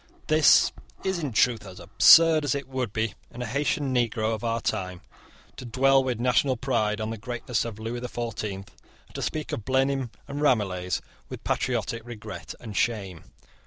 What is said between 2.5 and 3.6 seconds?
it would be in a